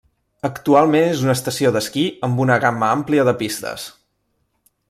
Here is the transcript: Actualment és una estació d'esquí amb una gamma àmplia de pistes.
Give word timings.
Actualment 0.47 1.05
és 1.09 1.21
una 1.25 1.35
estació 1.39 1.73
d'esquí 1.77 2.07
amb 2.29 2.43
una 2.47 2.57
gamma 2.67 2.91
àmplia 2.97 3.29
de 3.31 3.37
pistes. 3.43 3.89